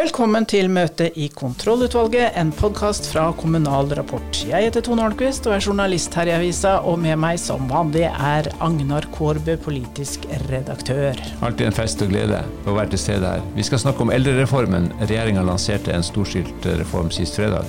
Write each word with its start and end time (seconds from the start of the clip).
Velkommen 0.00 0.46
til 0.48 0.70
møte 0.72 1.10
i 1.20 1.26
Kontrollutvalget, 1.28 2.30
en 2.40 2.54
podkast 2.56 3.04
fra 3.10 3.26
Kommunal 3.36 3.90
Rapport. 3.98 4.38
Jeg 4.48 4.64
heter 4.64 4.80
Tone 4.86 5.02
Holmquist 5.04 5.44
og 5.44 5.52
er 5.52 5.66
journalist 5.66 6.14
her 6.16 6.30
i 6.30 6.32
avisa, 6.32 6.78
og 6.88 6.96
med 7.02 7.18
meg 7.20 7.36
som 7.42 7.66
vanlig 7.68 8.06
er 8.08 8.48
Agnar 8.64 9.04
Kårbø, 9.12 9.58
politisk 9.60 10.24
redaktør. 10.48 11.20
Alltid 11.44 11.66
en 11.66 11.76
fest 11.76 12.00
og 12.00 12.14
glede 12.14 12.40
å 12.64 12.78
være 12.78 12.94
til 12.94 13.02
stede 13.02 13.34
her. 13.34 13.44
Vi 13.58 13.66
skal 13.68 13.82
snakke 13.84 14.06
om 14.06 14.14
eldrereformen. 14.14 14.88
Regjeringa 15.02 15.44
lanserte 15.44 15.92
en 15.92 16.06
storstilt 16.06 16.70
reform 16.80 17.12
sist 17.12 17.36
fredag. 17.36 17.68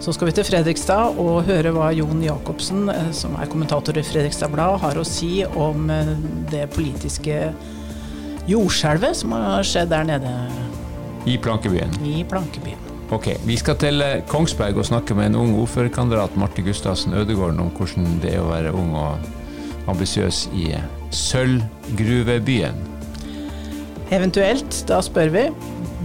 Så 0.00 0.16
skal 0.16 0.30
vi 0.30 0.36
til 0.40 0.48
Fredrikstad 0.48 1.20
og 1.20 1.44
høre 1.50 1.76
hva 1.76 1.92
Jon 1.92 2.24
Jacobsen, 2.24 2.88
eh, 2.96 3.12
som 3.12 3.36
er 3.36 3.52
kommentator 3.52 4.00
i 4.00 4.08
Fredrikstad 4.08 4.56
Blad, 4.56 4.80
har 4.86 4.96
å 4.96 5.04
si 5.04 5.44
om 5.52 5.92
eh, 5.92 6.16
det 6.48 6.70
politiske 6.72 7.44
jordskjelvet 8.48 9.20
som 9.20 9.36
har 9.36 9.68
skjedd 9.68 9.92
der 9.92 10.14
nede 10.16 10.36
i 11.24 11.38
Plankebyen. 11.38 11.90
I 12.04 12.24
Plankebyen. 12.28 12.78
Ok, 13.12 13.28
Vi 13.44 13.56
skal 13.60 13.76
til 13.76 14.00
eh, 14.00 14.22
Kongsberg 14.24 14.78
og 14.80 14.86
snakke 14.88 15.14
med 15.14 15.30
en 15.30 15.36
ung 15.36 15.50
ordførerkandidat, 15.60 16.36
Marte 16.40 16.62
Gustavsen 16.64 17.12
Ødegården, 17.14 17.60
om 17.60 17.68
hvordan 17.76 18.06
det 18.22 18.34
er 18.34 18.40
å 18.40 18.48
være 18.48 18.72
ung 18.72 18.94
og 18.96 19.90
ambisiøs 19.92 20.46
i 20.56 20.70
eh, 20.78 20.86
sølvgruvebyen. 21.12 22.80
Eventuelt, 24.12 24.80
da 24.88 25.02
spør 25.04 25.28
vi, 25.34 25.44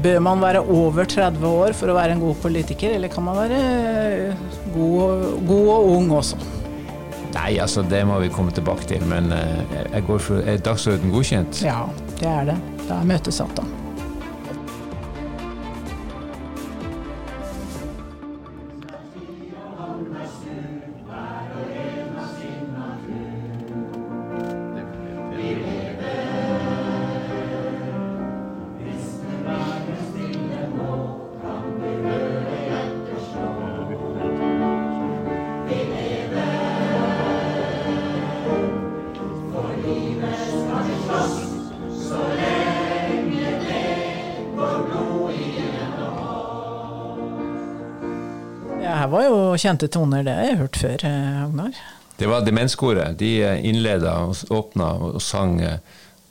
bør 0.04 0.20
man 0.28 0.44
være 0.44 0.66
over 0.68 1.08
30 1.08 1.48
år 1.48 1.74
for 1.80 1.92
å 1.92 1.96
være 1.96 2.18
en 2.18 2.26
god 2.26 2.44
politiker, 2.44 2.98
eller 3.00 3.12
kan 3.12 3.24
man 3.30 3.40
være 3.40 3.64
eh, 3.64 4.46
god, 4.76 5.26
god 5.48 5.74
og 5.78 5.90
ung 5.96 6.14
også? 6.20 6.44
Nei, 7.38 7.56
altså 7.64 7.88
det 7.88 8.04
må 8.08 8.20
vi 8.20 8.34
komme 8.34 8.52
tilbake 8.52 8.88
til, 8.90 9.04
men 9.08 9.32
jeg 9.32 10.04
går 10.08 10.24
for, 10.28 10.44
er 10.44 10.60
dagsorden 10.64 11.12
godkjent? 11.14 11.64
Ja, 11.64 11.86
det 12.20 12.32
er 12.36 12.48
det. 12.52 12.62
Da 12.88 13.00
er 13.00 13.12
møtet 13.16 13.36
her 48.98 49.08
var 49.12 49.28
jo 49.28 49.38
kjente 49.60 49.90
toner, 49.92 50.26
det 50.26 50.34
har 50.34 50.50
jeg 50.50 50.60
hørt 50.62 50.80
før, 50.82 51.06
eh, 51.06 51.44
Agnar. 51.44 51.78
Det 52.18 52.28
var 52.30 52.46
Demenskoret. 52.46 53.18
De 53.20 53.32
eh, 53.44 53.66
innleda 53.66 54.16
og 54.26 54.52
åpna 54.54 54.90
og 55.10 55.22
sang 55.22 55.60
eh, 55.62 55.80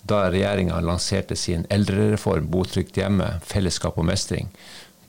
da 0.07 0.27
regjeringa 0.31 0.81
lanserte 0.87 1.37
sin 1.37 1.67
eldrereform 1.71 2.51
Bo 2.51 2.65
trygt 2.65 2.99
hjemme, 2.99 3.41
fellesskap 3.47 3.99
og 3.99 4.07
mestring, 4.07 4.51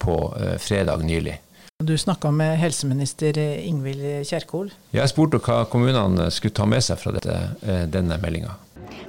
på 0.02 0.16
fredag 0.62 1.04
nylig. 1.06 1.40
Du 1.84 1.94
snakka 1.98 2.32
med 2.34 2.58
helseminister 2.58 3.38
Ingvild 3.38 4.26
Kjerkol. 4.26 4.72
Jeg 4.94 5.10
spurte 5.10 5.38
hva 5.42 5.64
kommunene 5.70 6.32
skulle 6.34 6.58
ta 6.58 6.66
med 6.70 6.86
seg 6.86 6.98
fra 7.02 7.14
dette, 7.14 7.38
denne 7.94 8.18
meldinga 8.22 8.56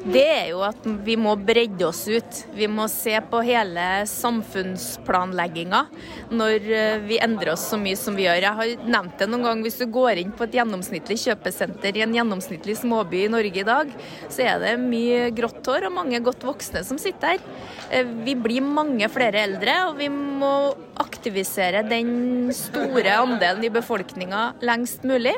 det 0.09 0.25
er 0.25 0.47
jo 0.53 0.61
at 0.62 0.84
vi 1.05 1.16
må 1.19 1.34
bredde 1.37 1.84
oss 1.89 2.05
ut. 2.09 2.43
Vi 2.55 2.69
må 2.71 2.87
se 2.91 3.16
på 3.31 3.41
hele 3.44 3.84
samfunnsplanlegginga 4.09 5.83
når 6.31 6.69
eh, 6.71 7.00
vi 7.05 7.19
endrer 7.22 7.53
oss 7.55 7.66
så 7.72 7.78
mye 7.81 7.99
som 7.99 8.17
vi 8.17 8.27
gjør. 8.27 8.41
Jeg 8.47 8.59
har 8.61 8.87
nevnt 8.88 9.19
det 9.19 9.28
noen 9.31 9.47
gang, 9.49 9.65
Hvis 9.67 9.81
du 9.81 9.87
går 9.93 10.22
inn 10.22 10.33
på 10.37 10.47
et 10.47 10.56
gjennomsnittlig 10.61 11.19
kjøpesenter 11.25 11.99
i 11.99 12.05
en 12.06 12.15
gjennomsnittlig 12.15 12.78
småby 12.81 13.25
i 13.25 13.33
Norge 13.33 13.62
i 13.62 13.67
dag, 13.67 13.93
så 14.31 14.47
er 14.47 14.62
det 14.62 14.77
mye 14.83 15.28
grått 15.37 15.67
hår 15.67 15.88
og 15.91 15.97
mange 15.99 16.22
godt 16.25 16.47
voksne 16.47 16.84
som 16.87 17.00
sitter 17.00 17.37
her. 17.37 17.43
Eh, 17.91 18.06
vi 18.25 18.37
blir 18.38 18.65
mange 18.65 19.09
flere 19.12 19.43
eldre, 19.49 19.75
og 19.88 19.99
vi 20.00 20.09
må 20.12 20.55
aktivisere 20.99 21.84
den 21.87 22.50
store 22.55 23.15
andelen 23.21 23.65
i 23.67 23.72
befolkninga 23.72 24.43
lengst 24.67 25.05
mulig. 25.06 25.34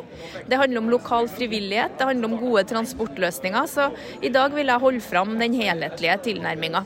Det 0.48 0.58
handler 0.58 0.82
om 0.82 0.90
lokal 0.92 1.28
frivillighet, 1.30 1.98
det 1.98 2.08
handler 2.08 2.30
om 2.30 2.38
gode 2.40 2.64
transportløsninger. 2.70 3.68
Så 3.70 3.90
i 4.24 4.29
dag 4.34 4.54
vil 4.56 4.70
jeg 4.70 4.82
holde 4.82 5.04
fram 5.04 5.36
den 5.40 5.54
helhetlige 5.58 6.16
tilnærminga. 6.30 6.84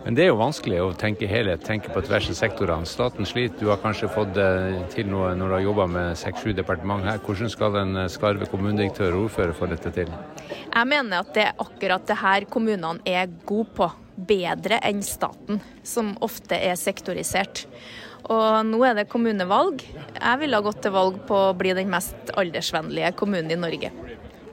Men 0.00 0.16
det 0.16 0.24
er 0.24 0.30
jo 0.30 0.38
vanskelig 0.40 0.78
å 0.80 0.92
tenke 0.96 1.28
helhet, 1.28 1.60
tenke 1.66 1.90
på 1.92 2.00
tvers 2.06 2.30
av 2.32 2.36
sektorene. 2.38 2.88
Staten 2.88 3.26
sliter, 3.28 3.58
du 3.60 3.68
har 3.68 3.82
kanskje 3.82 4.08
fått 4.08 4.38
til 4.94 5.10
noe 5.12 5.34
når 5.36 5.50
du 5.50 5.54
har 5.58 5.64
jobba 5.66 5.86
med 5.92 6.16
seks-sju 6.16 6.54
departement 6.56 7.04
her. 7.04 7.20
Hvordan 7.20 7.52
skal 7.52 7.76
en 7.82 8.04
skarve 8.08 8.48
kommunedirektør 8.48 9.12
og 9.18 9.26
ordfører 9.26 9.52
få 9.58 9.68
dette 9.68 9.92
til? 9.98 10.08
Jeg 10.48 10.88
mener 10.88 11.20
at 11.20 11.34
det 11.36 11.44
er 11.50 11.60
akkurat 11.66 12.06
det 12.08 12.16
her 12.22 12.48
kommunene 12.48 13.04
er 13.04 13.28
gode 13.44 13.74
på. 13.76 13.90
Bedre 14.20 14.76
enn 14.84 14.98
staten, 15.04 15.60
som 15.84 16.14
ofte 16.24 16.56
er 16.56 16.74
sektorisert. 16.76 17.66
Og 18.28 18.66
nå 18.68 18.80
er 18.84 18.98
det 18.98 19.08
kommunevalg. 19.08 19.84
Jeg 20.16 20.40
ville 20.42 20.64
gått 20.64 20.82
til 20.84 20.92
valg 20.96 21.22
på 21.28 21.44
å 21.50 21.54
bli 21.56 21.72
den 21.76 21.92
mest 21.92 22.32
aldersvennlige 22.40 23.14
kommunen 23.20 23.52
i 23.52 23.60
Norge. 23.60 23.92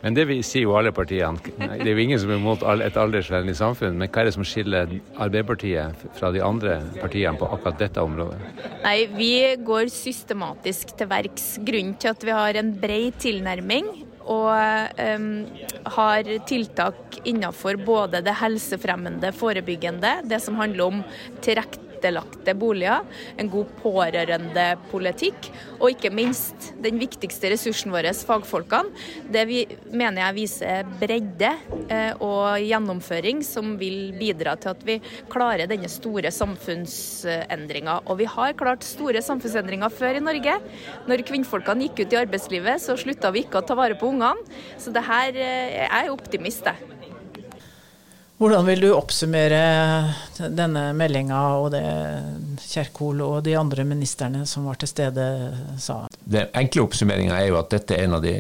Men 0.08 0.16
det 0.16 0.24
sier 0.48 0.64
jo 0.64 0.76
alle 0.80 0.94
partiene. 0.96 1.36
Det 1.60 1.84
er 1.84 1.90
jo 1.92 2.00
ingen 2.00 2.20
som 2.22 2.30
er 2.32 2.38
imot 2.40 2.62
et 2.64 2.96
aldersvennlig 2.96 3.58
samfunn. 3.60 3.98
Men 4.00 4.08
hva 4.08 4.22
er 4.22 4.30
det 4.30 4.36
som 4.38 4.46
skiller 4.48 4.94
Arbeiderpartiet 5.20 6.06
fra 6.16 6.30
de 6.32 6.40
andre 6.40 6.78
partiene 6.96 7.36
på 7.36 7.50
akkurat 7.52 7.82
dette 7.82 8.00
området? 8.00 8.40
Nei, 8.86 9.02
Vi 9.18 9.34
går 9.68 9.92
systematisk 9.92 10.96
til 10.96 11.12
verks. 11.12 11.58
Grunnen 11.60 11.98
til 12.00 12.14
at 12.14 12.24
vi 12.24 12.36
har 12.38 12.56
en 12.56 12.72
bred 12.80 13.20
tilnærming 13.20 13.90
og 14.28 14.96
um, 15.00 15.28
har 15.98 16.32
tiltak 16.48 17.20
innenfor 17.28 17.80
både 17.84 18.24
det 18.24 18.36
helsefremmende, 18.40 19.34
forebyggende, 19.36 20.22
det 20.28 20.40
som 20.44 20.56
handler 20.60 20.88
om 20.88 21.04
tilrekt 21.44 21.84
tilrettelagte 21.98 22.54
boliger, 22.58 23.06
en 23.38 23.50
god 23.52 23.70
pårørendepolitikk 23.82 25.50
og 25.80 25.92
ikke 25.92 26.12
minst 26.14 26.72
den 26.84 27.00
viktigste 27.02 27.52
ressursen 27.52 27.94
vår, 27.94 28.10
fagfolkene. 28.28 28.94
Det 29.32 29.44
vi, 29.50 29.64
mener 29.92 30.24
jeg 30.24 30.38
viser 30.38 30.92
bredde 31.02 31.52
eh, 31.90 32.14
og 32.24 32.58
gjennomføring 32.64 33.44
som 33.46 33.76
vil 33.80 34.14
bidra 34.18 34.56
til 34.58 34.74
at 34.74 34.84
vi 34.88 35.00
klarer 35.32 35.70
denne 35.70 35.90
store 35.92 36.32
samfunnsendringa. 36.34 38.02
Og 38.08 38.22
vi 38.22 38.30
har 38.30 38.58
klart 38.58 38.86
store 38.88 39.22
samfunnsendringer 39.26 39.94
før 39.94 40.20
i 40.20 40.24
Norge. 40.24 40.58
Når 41.08 41.26
kvinnfolkene 41.28 41.88
gikk 41.88 42.06
ut 42.06 42.18
i 42.18 42.22
arbeidslivet, 42.24 42.84
så 42.84 42.98
slutta 43.00 43.34
vi 43.36 43.46
ikke 43.46 43.62
å 43.62 43.68
ta 43.68 43.78
vare 43.78 43.98
på 44.00 44.12
ungene. 44.12 44.46
Så 44.82 44.94
det 44.96 45.06
her 45.08 45.34
eh, 45.36 45.82
jeg 45.84 45.90
er 46.08 46.14
optimist, 46.14 46.68
jeg. 46.68 46.97
Hvordan 48.38 48.68
vil 48.68 48.84
du 48.86 48.92
oppsummere 48.94 49.60
denne 50.54 50.92
meldinga 50.94 51.40
og 51.58 51.72
det 51.74 51.82
Kjerkol 52.68 53.24
og 53.26 53.40
de 53.48 53.56
andre 53.58 53.82
ministrene 53.88 54.44
som 54.46 54.68
var 54.70 54.78
til 54.78 54.92
stede 54.92 55.26
sa? 55.82 56.04
Den 56.22 56.52
enkle 56.54 56.86
oppsummeringa 56.86 57.34
er 57.40 57.50
jo 57.50 57.58
at 57.58 57.74
dette 57.74 57.98
er 57.98 58.06
en 58.06 58.20
av 58.20 58.22
de 58.22 58.36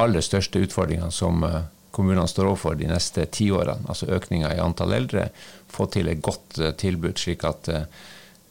aller 0.00 0.22
største 0.22 0.62
utfordringene 0.62 1.10
som 1.10 1.42
eh, 1.44 1.64
kommunene 1.90 2.30
står 2.30 2.52
overfor 2.52 2.78
de 2.78 2.88
neste 2.92 3.26
ti 3.34 3.50
årene. 3.50 3.90
Altså 3.90 4.06
økninga 4.14 4.54
i 4.54 4.62
antall 4.62 4.94
eldre. 4.96 5.26
Få 5.70 5.90
til 5.90 6.12
et 6.12 6.22
godt 6.22 6.60
eh, 6.60 6.70
tilbud, 6.78 7.18
slik 7.18 7.42
at 7.48 7.74
eh, 7.74 7.86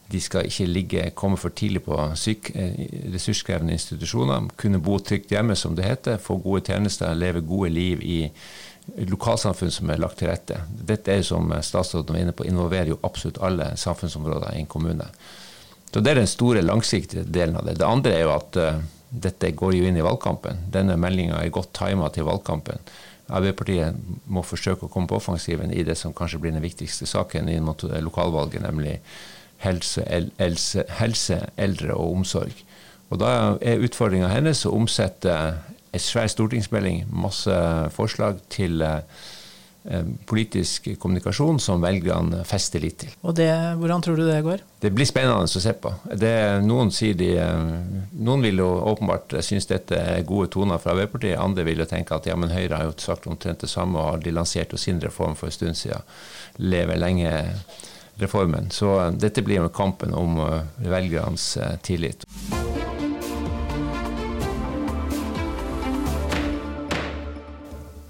de 0.09 0.19
skal 0.19 0.49
ikke 0.49 0.65
ligge, 0.65 1.09
komme 1.15 1.37
for 1.37 1.53
tidlig 1.53 1.83
på 1.85 1.95
syk, 2.17 2.49
ressurskrevende 3.13 3.75
institusjoner. 3.75 4.47
Kunne 4.57 4.81
bo 4.81 4.97
trygt 4.97 5.29
hjemme, 5.29 5.53
som 5.55 5.75
det 5.77 5.85
heter. 5.85 6.17
Få 6.17 6.39
gode 6.41 6.63
tjenester, 6.65 7.13
leve 7.13 7.43
gode 7.45 7.69
liv 7.69 8.01
i 8.01 8.23
lokalsamfunn 9.09 9.71
som 9.71 9.89
er 9.89 9.99
lagt 10.01 10.19
til 10.21 10.29
rette. 10.31 10.61
Dette 10.69 11.13
er 11.13 11.25
som 11.25 11.51
statsråden 11.63 12.15
var 12.15 12.23
inne 12.23 12.35
på, 12.35 12.47
involverer 12.47 12.93
jo 12.93 12.99
absolutt 13.03 13.41
alle 13.43 13.71
samfunnsområder 13.77 14.55
i 14.55 14.63
en 14.63 14.69
kommune. 14.71 15.09
Så 15.93 15.99
Det 15.99 16.11
er 16.11 16.21
den 16.21 16.27
store, 16.27 16.61
langsiktige 16.61 17.23
delen 17.23 17.57
av 17.57 17.65
det. 17.65 17.79
Det 17.79 17.85
andre 17.85 18.13
er 18.13 18.21
jo 18.27 18.33
at 18.35 18.57
uh, 18.61 18.81
dette 19.09 19.51
går 19.57 19.75
jo 19.75 19.87
inn 19.89 19.97
i 19.97 20.05
valgkampen. 20.05 20.65
Denne 20.69 20.97
meldinga 21.01 21.41
er 21.41 21.49
godt 21.49 21.73
tima 21.73 22.11
til 22.13 22.27
valgkampen. 22.29 22.83
Arbeiderpartiet 23.29 23.97
må 24.25 24.43
forsøke 24.45 24.85
å 24.85 24.91
komme 24.91 25.09
på 25.09 25.17
offensiven 25.17 25.73
i 25.73 25.83
det 25.85 25.97
som 25.97 26.13
kanskje 26.13 26.39
blir 26.41 26.53
den 26.53 26.65
viktigste 26.65 27.05
saken 27.09 27.49
inn 27.49 27.65
mot 27.65 27.81
lokalvalget, 27.81 28.61
nemlig 28.65 28.99
helse, 29.61 30.05
helse, 30.39 30.85
helse 30.97 31.39
eldre 31.57 31.93
og 31.97 32.21
omsorg. 32.21 32.63
Og 33.09 33.19
Da 33.21 33.57
er 33.61 33.81
utfordringa 33.85 34.29
hennes 34.29 34.65
å 34.65 34.73
omsette 34.77 35.33
en 35.91 36.03
svær 36.03 36.29
stortingsmelding, 36.29 37.03
masse 37.09 37.53
forslag 37.95 38.39
til 38.51 38.83
eh, 38.83 39.01
politisk 40.29 40.91
kommunikasjon 41.01 41.57
som 41.63 41.81
velgerne 41.81 42.43
fester 42.47 42.83
litt 42.83 42.99
til. 43.03 43.13
Og 43.25 43.33
det, 43.39 43.49
Hvordan 43.79 44.03
tror 44.05 44.19
du 44.19 44.25
det 44.27 44.41
går? 44.45 44.63
Det 44.83 44.91
blir 44.93 45.09
spennende 45.09 45.47
å 45.47 45.63
se 45.63 45.73
på. 45.73 45.93
Det, 46.13 46.33
noen, 46.65 46.93
de, 46.93 47.29
eh, 47.41 47.63
noen 48.19 48.45
vil 48.45 48.61
jo 48.61 48.69
åpenbart 48.93 49.39
synes 49.45 49.69
dette 49.71 49.97
er 49.97 50.27
gode 50.29 50.51
toner 50.53 50.81
fra 50.81 50.93
Arbeiderpartiet. 50.93 51.39
Andre 51.41 51.65
vil 51.67 51.81
jo 51.81 51.89
tenke 51.89 52.17
at 52.17 52.29
ja, 52.29 52.37
men 52.37 52.53
Høyre 52.53 52.81
har 52.81 52.89
jo 52.89 52.97
sagt 53.01 53.29
omtrent 53.31 53.65
det 53.65 53.71
samme, 53.71 53.99
og 53.99 54.25
de 54.25 54.35
lanserte 54.35 54.77
jo 54.77 54.81
sin 54.81 55.01
reform 55.01 55.37
for 55.39 55.49
en 55.49 55.57
stund 55.57 55.79
siden. 55.79 56.05
Leve 56.61 56.99
lenge, 56.99 57.33
reformen. 58.19 58.67
Så 58.75 58.91
dette 59.15 59.41
blir 59.47 59.63
jo 59.63 59.69
kampen 59.71 60.13
om 60.13 60.37
velgernes 60.83 61.53
tillit. 61.87 62.27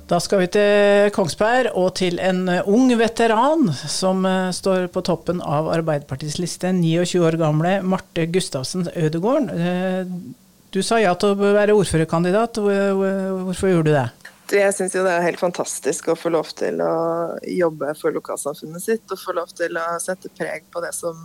Da 0.10 0.18
skal 0.18 0.40
vi 0.42 0.48
til 0.50 1.12
Kongsberg 1.14 1.76
og 1.78 1.92
til 2.00 2.18
en 2.18 2.48
ung 2.66 2.90
veteran 2.98 3.68
som 3.78 4.24
eh, 4.26 4.48
står 4.58 4.88
på 4.90 5.04
toppen 5.06 5.38
av 5.46 5.70
Arbeiderpartiets 5.70 6.40
liste. 6.42 6.72
29 6.74 7.22
år 7.28 7.38
gamle 7.38 7.76
Marte 7.86 8.26
Gustavsen 8.34 8.88
Ødegården. 8.90 9.52
Eh, 9.54 10.10
du 10.74 10.82
sa 10.86 10.98
ja 10.98 11.14
til 11.14 11.36
å 11.36 11.52
være 11.54 11.76
ordførerkandidat. 11.78 12.58
Hvorfor 12.58 13.70
gjorde 13.70 13.92
du 13.92 13.94
det? 14.00 14.08
Jeg 14.58 14.74
syns 14.74 14.98
det 14.98 15.06
er 15.06 15.28
helt 15.28 15.42
fantastisk 15.42 16.10
å 16.10 16.18
få 16.18 16.34
lov 16.34 16.50
til 16.58 16.82
å 16.82 16.94
jobbe 17.46 17.94
for 18.00 18.14
lokalsamfunnet 18.18 18.82
sitt. 18.82 19.06
Og 19.14 19.22
få 19.22 19.38
lov 19.38 19.54
til 19.54 19.78
å 19.78 19.88
sette 20.02 20.34
preg 20.34 20.66
på 20.74 20.82
det 20.82 20.94
som 20.98 21.22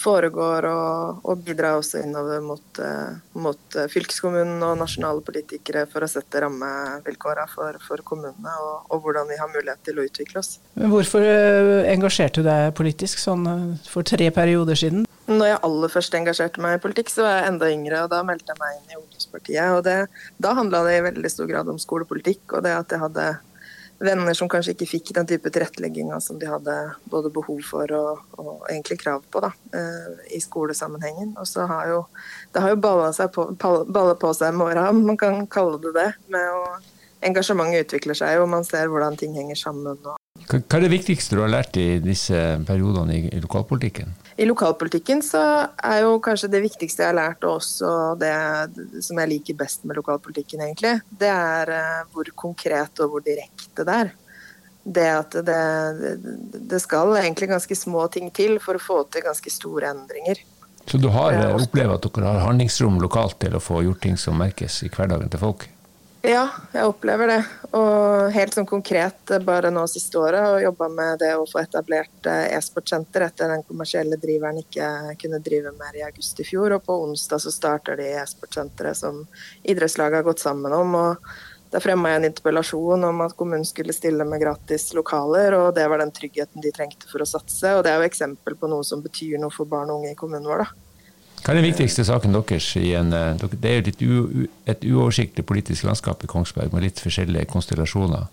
foregår, 0.00 0.66
og, 0.70 1.20
og 1.28 1.42
bidra 1.44 1.74
også 1.78 2.00
innover 2.04 2.40
mot, 2.44 2.80
uh, 2.80 3.18
mot 3.36 3.76
uh, 3.76 3.86
fylkeskommunen 3.92 4.62
og 4.64 4.78
nasjonale 4.80 5.22
politikere 5.26 5.86
for 5.90 6.04
å 6.04 6.10
sette 6.10 6.42
rammevilkårene 6.44 7.46
for, 7.52 7.78
for 7.84 8.04
kommunene, 8.06 8.54
og, 8.64 8.88
og, 8.88 9.02
hvordan 9.04 9.28
vi 9.30 9.38
har 9.40 9.52
mulighet 9.52 9.82
til 9.86 10.00
å 10.00 10.06
utvikle 10.08 10.42
oss. 10.42 10.56
Men 10.78 10.92
Hvorfor 10.94 11.26
uh, 11.26 11.82
engasjerte 11.90 12.40
du 12.40 12.48
deg 12.48 12.72
politisk 12.78 13.20
sånn 13.22 13.46
for 13.88 14.06
tre 14.06 14.30
perioder 14.34 14.78
siden? 14.78 15.04
Når 15.30 15.52
jeg 15.52 15.62
aller 15.68 15.92
først 15.92 16.16
engasjerte 16.18 16.62
meg 16.64 16.78
i 16.78 16.82
politikk, 16.82 17.12
så 17.12 17.26
var 17.26 17.38
jeg 17.38 17.52
enda 17.52 17.70
yngre, 17.70 18.02
og 18.06 18.10
da 18.14 18.24
meldte 18.26 18.54
jeg 18.54 18.62
meg 18.62 18.78
inn 18.78 18.96
i 18.96 18.98
Ungdomspartiet. 18.98 19.76
og 19.76 19.84
det, 19.86 19.98
Da 20.42 20.56
handla 20.58 20.82
det 20.88 20.96
i 20.98 21.06
veldig 21.10 21.30
stor 21.30 21.50
grad 21.50 21.70
om 21.70 21.78
skolepolitikk, 21.78 22.42
og 22.56 22.66
det 22.66 22.74
at 22.74 22.96
jeg 22.96 23.04
hadde 23.04 23.28
venner 24.00 24.34
som 24.36 24.48
kanskje 24.48 24.74
ikke 24.74 24.88
fikk 24.88 25.12
den 25.16 25.28
type 25.28 25.50
tilrettelegginga 25.52 26.20
som 26.24 26.38
de 26.40 26.48
hadde 26.48 26.76
både 27.12 27.32
behov 27.34 27.60
for 27.66 27.92
og, 27.96 28.22
og 28.40 28.52
egentlig 28.70 29.00
krav 29.02 29.26
på 29.30 29.42
da, 29.44 29.52
eh, 29.76 30.22
i 30.36 30.40
skolesammenhengen. 30.40 31.34
Og 31.40 31.48
så 31.48 31.66
har 31.68 31.90
jo 31.92 32.00
det 32.54 32.64
har 32.64 32.72
jo 32.72 32.80
balla, 32.80 33.10
på, 33.28 33.50
på 33.60 34.32
seg 34.36 34.56
med 34.56 34.72
åra, 34.72 34.88
om 34.90 35.04
man 35.12 35.20
kan 35.20 35.44
kalle 35.50 35.80
det 35.84 35.94
det. 35.98 36.08
med 36.32 36.56
å 36.56 36.64
Engasjementet 37.20 37.84
utvikler 37.84 38.16
seg, 38.16 38.38
og 38.40 38.46
man 38.48 38.62
ser 38.64 38.88
hvordan 38.88 39.18
ting 39.20 39.34
henger 39.36 39.58
sammen. 39.60 39.98
Hva 40.48 40.78
er 40.78 40.84
det 40.86 40.88
viktigste 40.88 41.36
du 41.36 41.42
har 41.42 41.50
lært 41.52 41.76
i 41.76 41.98
disse 42.00 42.38
periodene 42.64 43.18
i 43.28 43.40
lokalpolitikken? 43.42 44.14
I 44.40 44.46
lokalpolitikken 44.48 45.20
så 45.20 45.40
er 45.84 45.98
jo 46.00 46.14
kanskje 46.24 46.48
det 46.48 46.62
viktigste 46.64 47.02
jeg 47.02 47.10
har 47.10 47.18
lært, 47.18 47.42
og 47.44 47.58
også 47.58 47.90
det 48.20 49.02
som 49.04 49.18
jeg 49.20 49.28
liker 49.34 49.58
best 49.58 49.84
med 49.84 49.98
lokalpolitikken, 50.00 50.62
egentlig, 50.64 50.94
det 51.20 51.28
er 51.28 51.72
eh, 51.76 51.98
hvor 52.14 52.30
konkret 52.46 53.02
og 53.04 53.12
hvor 53.12 53.24
direkte 53.26 53.84
det 53.84 53.96
er. 54.06 54.14
Det 54.80 55.08
at 55.12 55.36
det, 55.44 55.58
det 56.72 56.80
skal 56.80 57.12
egentlig 57.20 57.50
ganske 57.50 57.76
små 57.76 58.06
ting 58.08 58.30
til 58.32 58.56
for 58.64 58.80
å 58.80 58.82
få 58.82 59.02
til 59.12 59.26
ganske 59.26 59.52
store 59.52 59.92
endringer. 59.92 60.40
Så 60.88 60.96
du 60.96 61.10
har 61.12 61.36
eh, 61.36 61.52
opplevd 61.60 61.98
at 61.98 62.08
dere 62.08 62.32
har 62.32 62.46
handlingsrom 62.46 62.96
lokalt 63.02 63.36
til 63.44 63.58
å 63.58 63.60
få 63.60 63.82
gjort 63.84 64.00
ting 64.06 64.16
som 64.16 64.40
merkes 64.40 64.80
i 64.86 64.88
hverdagen 64.88 65.28
til 65.28 65.44
folk? 65.44 65.68
Ja, 66.20 66.42
jeg 66.74 66.84
opplever 66.84 67.30
det. 67.30 67.38
Og 67.72 68.28
helt 68.34 68.52
sånn 68.52 68.68
konkret 68.68 69.30
bare 69.46 69.70
nå 69.72 69.86
siste 69.88 70.18
året 70.20 70.50
og 70.50 70.60
jobba 70.60 70.88
med 70.92 71.22
det 71.22 71.30
å 71.38 71.46
få 71.48 71.62
etablert 71.62 72.28
eh, 72.28 72.50
e-sportsenter 72.58 73.24
etter 73.24 73.48
den 73.48 73.64
kommersielle 73.64 74.18
driveren 74.20 74.60
ikke 74.60 75.14
kunne 75.22 75.40
drive 75.40 75.72
mer 75.78 75.96
i 75.96 76.04
august 76.04 76.42
i 76.42 76.44
fjor. 76.44 76.76
Og 76.76 76.84
på 76.84 76.98
onsdag 77.06 77.40
så 77.40 77.54
starter 77.54 77.96
de 77.96 78.10
e-sportsenteret 78.18 79.00
som 79.00 79.22
idrettslaget 79.62 80.20
har 80.20 80.28
gått 80.28 80.44
sammen 80.44 80.76
om. 80.76 80.98
og 81.00 81.32
da 81.70 81.78
fremma 81.78 82.10
jeg 82.10 82.18
en 82.18 82.26
interpellasjon 82.26 83.04
om 83.06 83.20
at 83.22 83.36
kommunen 83.38 83.64
skulle 83.64 83.94
stille 83.94 84.24
med 84.26 84.42
gratis 84.42 84.88
lokaler, 84.98 85.54
og 85.54 85.68
det 85.76 85.84
var 85.88 86.02
den 86.02 86.10
tryggheten 86.10 86.64
de 86.64 86.72
trengte 86.74 87.06
for 87.06 87.22
å 87.22 87.28
satse. 87.30 87.76
Og 87.78 87.84
det 87.86 87.92
er 87.94 88.02
jo 88.02 88.10
eksempel 88.10 88.58
på 88.58 88.68
noe 88.68 88.84
som 88.84 89.00
betyr 89.04 89.38
noe 89.38 89.54
for 89.54 89.70
barn 89.70 89.92
og 89.92 90.02
unge 90.02 90.12
i 90.12 90.18
kommunen 90.18 90.50
vår, 90.50 90.66
da. 90.66 90.89
Hva 91.40 91.54
er 91.54 91.56
den 91.56 91.70
viktigste 91.70 92.04
saken 92.04 92.36
deres? 92.36 92.74
i 92.76 92.92
En, 92.98 93.12
eh, 93.16 93.48
det 93.52 93.70
er 93.70 93.88
jo 94.04 94.46
et 94.68 94.84
uoversiktlig 94.84 95.46
politisk 95.46 95.88
landskap 95.88 96.24
i 96.24 96.28
Kongsberg 96.28 96.72
med 96.72 96.84
litt 96.84 97.00
forskjellige 97.00 97.48
konstellasjoner. 97.48 98.28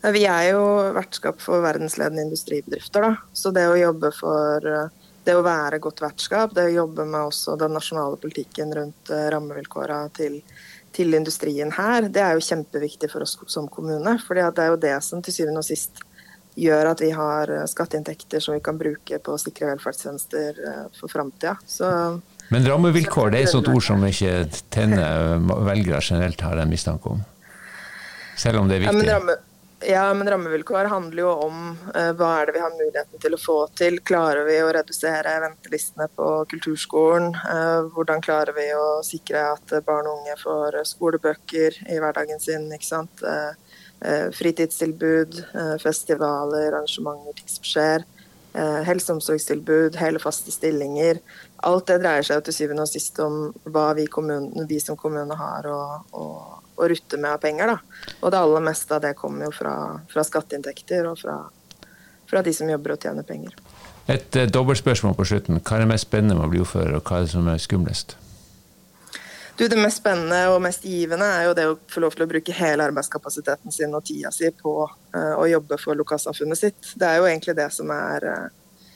Vi 0.00 0.22
er 0.24 0.52
jo 0.54 0.62
vertskap 0.96 1.42
for 1.44 1.60
verdensledende 1.60 2.22
industribedrifter. 2.24 3.04
Da. 3.04 3.16
Så 3.36 3.50
det 3.52 3.66
å 3.68 3.76
jobbe 3.76 4.12
for 4.16 4.64
eh, 4.64 5.08
det 5.26 5.34
å 5.36 5.44
være 5.44 5.80
godt 5.82 6.00
vertskap, 6.00 6.54
det 6.56 6.70
å 6.70 6.76
jobbe 6.78 7.04
med 7.04 7.26
også 7.28 7.56
den 7.60 7.74
nasjonale 7.76 8.16
politikken 8.22 8.72
rundt 8.76 9.10
eh, 9.12 9.26
rammevilkåra 9.34 10.06
til, 10.16 10.38
til, 10.96 11.12
industrien 11.18 11.74
her, 11.76 12.08
det 12.08 12.22
er 12.24 12.38
jo 12.38 12.46
kjempeviktig 12.46 13.10
for 13.12 13.26
oss 13.26 13.36
som 13.52 13.68
kommune. 13.68 14.16
For 14.24 14.38
det 14.38 14.64
er 14.64 14.72
jo 14.72 14.80
det 14.80 14.96
som 15.04 15.20
til 15.20 15.36
syvende 15.36 15.60
og 15.60 15.68
sist 15.68 16.00
gjør 16.58 16.92
at 16.92 17.02
vi 17.02 17.10
har 17.14 17.52
eh, 17.54 17.66
skatteinntekter 17.70 18.42
som 18.42 18.56
vi 18.56 18.62
kan 18.64 18.78
bruke 18.78 19.20
på 19.22 19.34
å 19.34 19.40
sikre 19.40 19.72
velferdstjenester 19.74 20.62
eh, 20.66 20.86
for 20.98 21.12
framtida. 21.12 21.56
Men 22.50 22.66
rammevilkår 22.66 23.30
det 23.30 23.42
er 23.42 23.46
et 23.46 23.52
sånt 23.52 23.70
ord 23.70 23.84
som 23.86 24.02
ikke 24.06 24.32
tenner 24.74 25.38
velgere 25.68 26.02
generelt, 26.02 26.42
har 26.42 26.58
en 26.58 26.72
mistanke 26.72 27.14
om? 27.14 27.22
Selv 28.40 28.62
om 28.62 28.68
det 28.68 28.80
er 28.80 28.84
viktig? 28.86 28.96
Ja, 28.96 28.98
men, 28.98 29.10
ramme, 29.12 29.36
ja, 29.86 30.02
men 30.14 30.30
rammevilkår 30.34 30.88
handler 30.90 31.22
jo 31.22 31.30
om 31.46 31.60
uh, 31.94 32.10
hva 32.18 32.30
er 32.40 32.48
det 32.48 32.56
vi 32.56 32.64
har 32.64 32.74
muligheten 32.74 33.22
til 33.22 33.36
å 33.36 33.40
få 33.40 33.56
til. 33.78 34.00
Klarer 34.02 34.42
vi 34.48 34.58
å 34.64 34.72
redusere 34.74 35.36
ventelistene 35.44 36.08
på 36.16 36.28
kulturskolen? 36.50 37.30
Uh, 37.38 37.86
hvordan 37.94 38.24
klarer 38.24 38.56
vi 38.56 38.66
å 38.74 38.88
sikre 39.06 39.44
at 39.54 39.76
barn 39.86 40.10
og 40.10 40.24
unge 40.24 40.34
får 40.42 40.80
skolebøker 40.90 41.78
i 41.86 42.00
hverdagen 42.02 42.42
sin? 42.42 42.66
ikke 42.74 42.88
sant? 42.88 43.22
Eh, 43.22 43.69
fritidstilbud, 44.32 45.42
eh, 45.54 45.76
festivaler, 45.82 46.72
arrangementer, 46.72 47.36
ting 47.36 47.48
som 47.48 47.64
skjer. 47.64 48.06
Eh, 48.52 48.82
helse- 48.82 49.12
og 49.12 49.20
omsorgstilbud, 49.20 49.96
hele 49.96 50.18
faste 50.18 50.50
stillinger. 50.50 51.20
Alt 51.62 51.86
det 51.86 52.00
dreier 52.02 52.26
seg 52.26 52.42
til 52.44 52.56
syvende 52.56 52.82
og 52.82 52.90
sist 52.90 53.18
om 53.22 53.52
hva 53.70 53.92
vi, 53.94 54.08
kommune, 54.10 54.64
vi 54.66 54.80
som 54.82 54.96
kommune 54.98 55.36
har 55.38 55.68
å, 55.70 55.80
å, 56.10 56.24
å, 56.74 56.88
rutte 56.90 57.20
med 57.20 57.30
av 57.30 57.38
penger. 57.44 57.70
Da. 57.70 58.08
Og 58.22 58.32
det 58.32 58.40
aller 58.40 58.64
meste 58.66 58.96
av 58.96 59.04
det 59.04 59.14
kommer 59.18 59.46
jo 59.46 59.52
fra, 59.54 59.74
fra 60.10 60.24
skatteinntekter 60.26 61.06
og 61.12 61.20
fra, 61.22 61.36
fra, 62.26 62.42
de 62.42 62.56
som 62.56 62.70
jobber 62.70 62.96
og 62.96 63.06
tjener 63.06 63.28
penger. 63.28 63.54
Et 64.10 64.40
eh, 64.40 64.50
dobbeltspørsmål 64.50 65.14
på 65.14 65.28
slutten. 65.30 65.62
Hva 65.62 65.78
er 65.78 65.84
det 65.84 65.92
mest 65.92 66.08
spennende 66.08 66.40
med 66.40 66.48
å 66.48 66.50
bli 66.50 66.64
ordfører, 66.64 66.96
og 66.98 67.06
hva 67.06 67.20
er 67.20 67.28
det 67.28 67.34
som 67.36 67.52
er 67.52 67.62
skumlest? 67.62 68.16
Du, 69.60 69.68
det 69.68 69.76
mest 69.76 69.98
spennende 70.00 70.38
og 70.48 70.62
mest 70.64 70.86
givende 70.88 71.26
er 71.36 71.42
jo 71.44 71.56
det 71.58 71.64
å 71.68 71.74
få 71.92 72.00
lov 72.00 72.14
til 72.16 72.24
å 72.24 72.28
bruke 72.30 72.54
hele 72.56 72.86
arbeidskapasiteten 72.88 73.74
sin 73.74 73.92
og 73.92 74.06
tida 74.08 74.30
si 74.32 74.48
på 74.56 74.72
uh, 74.88 75.34
å 75.36 75.44
jobbe 75.50 75.76
for 75.82 76.00
lokalsamfunnet 76.00 76.56
sitt. 76.56 76.94
Det 76.96 77.04
er 77.04 77.18
jo 77.20 77.26
egentlig 77.28 77.58
det 77.58 77.66
som 77.76 77.92
er 77.92 78.24
uh, 78.24 78.86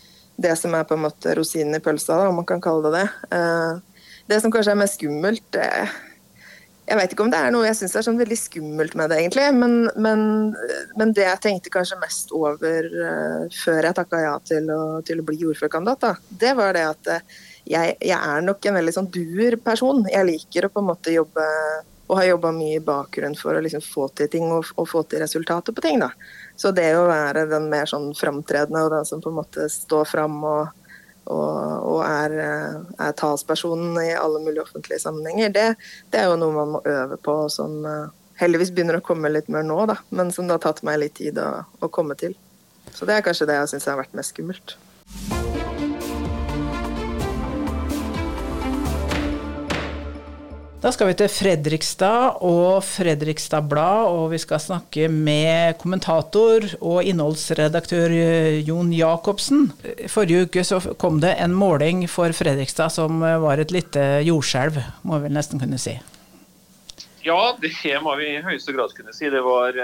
det 0.40 0.54
som 0.56 0.72
er 0.72 0.88
på 0.88 0.96
en 0.96 1.04
måte 1.04 1.36
rosinen 1.36 1.76
i 1.76 1.82
pølsa, 1.84 2.16
da, 2.16 2.32
om 2.32 2.40
man 2.40 2.48
kan 2.48 2.64
kalle 2.64 2.88
det 2.88 3.04
det. 3.04 3.36
Uh, 3.36 4.08
det 4.32 4.40
som 4.40 4.56
kanskje 4.56 4.72
er 4.72 4.80
mest 4.80 4.96
skummelt, 4.96 5.60
jeg 6.88 6.96
vet 6.96 7.12
ikke 7.12 7.28
om 7.28 7.36
det 7.36 7.44
er 7.44 7.52
noe 7.52 7.68
jeg 7.68 7.82
syns 7.82 8.00
er 8.00 8.08
sånn 8.08 8.24
veldig 8.24 8.40
skummelt 8.40 8.96
med 8.96 9.12
det, 9.12 9.20
egentlig. 9.20 9.50
Men, 9.60 9.78
men, 10.00 10.28
men 10.96 11.12
det 11.12 11.28
jeg 11.28 11.44
tenkte 11.44 11.76
kanskje 11.76 12.00
mest 12.00 12.32
over 12.32 12.88
før 13.52 13.84
jeg 13.84 13.96
takka 14.00 14.24
ja 14.24 14.36
til 14.48 14.72
å, 14.72 14.84
til 15.04 15.20
å 15.20 15.28
bli 15.28 15.44
ordførerkandidat, 15.44 16.24
det 16.40 16.56
var 16.56 16.72
det 16.72 16.88
at 16.88 17.12
jeg, 17.64 17.96
jeg, 18.00 18.18
er 18.18 18.44
nok 18.44 18.66
en 18.66 18.78
veldig 18.78 18.94
sånn 18.94 19.10
dur 19.12 19.56
person. 19.64 20.04
Jeg 20.12 20.28
liker 20.28 20.66
å 20.66 20.72
på 20.72 20.82
en 20.82 20.88
måte 20.92 21.14
jobbe 21.14 21.48
og 22.04 22.18
har 22.18 22.26
jobba 22.28 22.50
mye 22.52 22.76
i 22.76 22.84
bakgrunnen 22.84 23.36
for 23.38 23.56
å 23.56 23.62
liksom 23.64 23.80
få 23.80 24.10
til 24.12 24.28
ting 24.28 24.50
og, 24.52 24.68
og, 24.76 24.86
få 24.90 25.02
til 25.08 25.22
resultater 25.24 25.72
på 25.72 25.84
ting. 25.84 26.02
da. 26.02 26.10
Så 26.56 26.72
det 26.76 26.90
å 26.98 27.06
være 27.08 27.46
den 27.48 27.70
mer 27.72 27.88
sånn 27.88 28.10
framtredende 28.16 28.84
og 28.84 28.92
den 28.92 29.08
som 29.08 29.22
på 29.24 29.32
en 29.32 29.38
måte 29.38 29.68
står 29.72 30.10
fram 30.10 30.36
og, 30.44 30.90
og, 31.24 31.56
og 31.94 32.02
er, 32.04 32.36
er, 32.98 33.16
talspersonen 33.16 33.96
i 34.04 34.12
alle 34.18 34.44
mulige 34.44 34.66
offentlige 34.66 35.00
sammenhenger, 35.00 35.54
det, 35.56 35.66
det, 36.12 36.20
er 36.20 36.28
jo 36.28 36.38
noe 36.42 36.58
man 36.58 36.76
må 36.76 36.84
øve 36.84 37.16
på, 37.16 37.38
som 37.48 37.80
uh, 37.88 38.12
heldigvis 38.40 38.74
begynner 38.76 39.00
å 39.00 39.06
komme 39.06 39.32
litt 39.32 39.48
mer 39.48 39.64
nå, 39.64 39.80
da, 39.88 39.96
men 40.12 40.32
som 40.34 40.44
det 40.44 40.58
har 40.58 40.66
tatt 40.66 40.84
meg 40.84 41.00
litt 41.00 41.16
tid 41.16 41.40
å, 41.40 41.64
å 41.80 41.88
komme 41.88 42.18
til. 42.20 42.36
Så 42.92 43.08
det 43.08 43.16
er 43.16 43.24
kanskje 43.24 43.48
det 43.48 43.56
jeg 43.62 43.72
syns 43.72 43.88
har 43.88 44.02
vært 44.02 44.12
mest 44.14 44.36
skummelt. 44.36 44.76
Da 50.84 50.90
skal 50.92 51.08
vi 51.08 51.14
til 51.16 51.30
Fredrikstad 51.32 52.42
og 52.44 52.82
Fredrikstad 52.84 53.64
Blad, 53.70 54.04
og 54.04 54.26
vi 54.34 54.38
skal 54.42 54.60
snakke 54.60 55.06
med 55.08 55.78
kommentator 55.80 56.66
og 56.76 57.08
innholdsredaktør 57.08 58.12
Jon 58.66 58.90
Jacobsen. 58.92 59.70
Forrige 60.12 60.42
uke 60.44 60.64
så 60.68 60.82
kom 61.00 61.22
det 61.22 61.30
en 61.40 61.54
måling 61.56 62.02
for 62.12 62.36
Fredrikstad 62.36 62.92
som 62.92 63.24
var 63.24 63.62
et 63.64 63.72
lite 63.72 64.02
jordskjelv, 64.26 64.76
må 65.08 65.22
vi 65.22 65.30
vel 65.30 65.38
nesten 65.38 65.62
kunne 65.62 65.80
si. 65.80 65.96
Ja, 67.24 67.40
det 67.56 67.72
må 68.04 68.18
vi 68.20 68.34
i 68.34 68.44
høyeste 68.44 68.76
grad 68.76 68.92
kunne 68.92 69.16
si. 69.16 69.32
Det 69.32 69.40
var, 69.40 69.80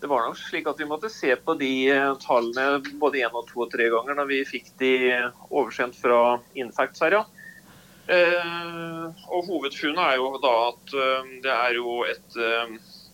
det 0.00 0.12
var 0.14 0.24
nok 0.30 0.40
slik 0.40 0.72
at 0.72 0.80
vi 0.80 0.88
måtte 0.88 1.12
se 1.12 1.36
på 1.36 1.58
de 1.60 1.74
tallene 2.24 2.80
både 3.04 3.20
én 3.20 3.36
og 3.36 3.44
to 3.52 3.66
og 3.66 3.70
tre 3.76 3.92
ganger 3.92 4.16
når 4.16 4.32
vi 4.32 4.42
fikk 4.48 4.72
de 4.80 4.96
oversendt 5.50 6.00
fra 6.00 6.38
Infacts 6.56 7.04
her, 7.04 7.20
ja. 7.20 7.41
Eh, 8.10 9.04
og 9.30 9.44
Hovedfunnet 9.46 10.02
er 10.02 10.16
jo 10.18 10.32
da 10.42 10.54
at 10.72 10.94
eh, 10.98 11.28
det 11.44 11.52
er 11.54 11.76
jo 11.76 12.00
et 12.08 12.38
eh, 12.40 12.72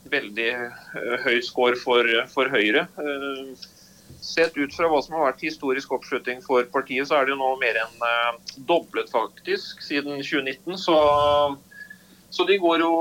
veldig 0.08 0.52
høy 1.26 1.40
score 1.44 1.76
for, 1.76 2.08
for 2.32 2.48
Høyre. 2.48 2.86
sett 4.24 4.56
ut 4.56 4.72
fra 4.74 4.88
hva 4.88 5.02
som 5.04 5.14
har 5.18 5.26
vært 5.28 5.44
historisk 5.44 5.92
oppslutning 5.92 6.40
for 6.44 6.64
partiet, 6.72 7.06
så 7.08 7.18
er 7.18 7.26
det 7.26 7.34
jo 7.34 7.40
nå 7.42 7.50
mer 7.60 7.76
enn 7.82 8.64
doblet 8.66 9.10
faktisk 9.12 9.82
siden 9.84 10.22
2019. 10.24 10.78
Så, 10.80 10.96
så, 12.30 12.44
de 12.44 12.58
går 12.60 12.82
jo 12.84 12.92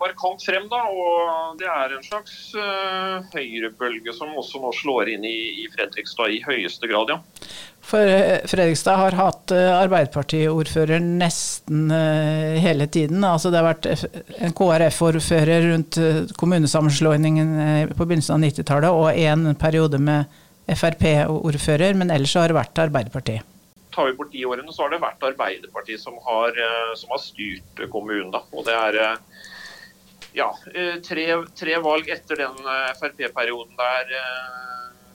markant 0.00 0.44
frem, 0.44 0.66
da. 0.70 0.82
Og 0.92 1.58
det 1.60 1.68
er 1.72 1.94
en 1.96 2.04
slags 2.04 2.34
uh, 2.56 3.24
høyrebølge 3.32 4.12
som 4.16 4.34
også 4.36 4.60
nå 4.62 4.72
slår 4.76 5.14
inn 5.14 5.24
i, 5.28 5.36
i 5.64 5.68
Fredrikstad 5.72 6.34
i 6.34 6.42
høyeste 6.44 6.90
grad, 6.90 7.14
ja. 7.14 7.20
For 7.82 8.06
Fredrikstad 8.46 9.00
har 9.00 9.16
hatt 9.18 9.52
Arbeiderpartiordfører 9.56 11.02
nesten 11.02 11.90
hele 12.62 12.86
tiden. 12.86 13.24
Altså 13.26 13.50
det 13.50 13.58
har 13.58 13.72
vært 13.72 13.88
en 13.90 14.54
KrF-ordfører 14.54 15.66
rundt 15.72 15.98
kommunesammenslåingen 16.38 17.50
på 17.90 18.06
begynnelsen 18.06 18.36
av 18.36 18.46
90-tallet, 18.46 18.94
og 18.94 19.18
en 19.18 19.58
periode 19.58 19.98
med 19.98 20.30
Frp-ordfører, 20.70 21.98
men 21.98 22.14
ellers 22.14 22.36
har 22.38 22.52
det 22.52 22.60
vært 22.60 22.84
Arbeiderpartiet. 22.84 23.48
Tar 23.92 24.08
vi 24.08 24.16
bort 24.16 24.32
de 24.32 24.44
årene, 24.48 24.72
så 24.72 24.86
har 24.86 24.94
det 24.94 25.02
vært 25.02 25.26
Arbeiderpartiet 25.26 26.00
som 26.00 26.16
har, 26.24 26.56
eh, 26.56 26.92
som 26.96 27.12
har 27.12 27.20
styrt 27.20 27.82
kommunen. 27.92 28.32
Da. 28.32 28.42
Og 28.56 28.64
det 28.68 28.76
er 28.76 28.98
eh, 29.04 29.16
ja, 30.38 30.48
eh, 30.72 30.96
tre, 31.04 31.26
tre 31.58 31.78
valg 31.84 32.08
etter 32.12 32.40
den 32.40 32.60
Frp-perioden 33.00 33.76
der 33.76 34.14